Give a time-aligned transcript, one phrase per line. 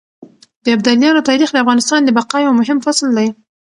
[0.63, 3.27] د ابدالیانو تاريخ د افغانستان د بقا يو مهم فصل دی.